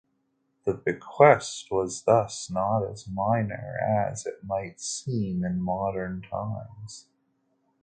The 0.65 0.73
bequest 0.73 1.69
was 1.69 2.05
thus 2.05 2.49
not 2.49 2.81
as 2.83 3.07
minor 3.07 3.77
as 3.79 4.25
it 4.25 4.43
might 4.43 4.81
seem 4.81 5.45
in 5.45 5.61
modern 5.61 6.23
times. 6.23 7.05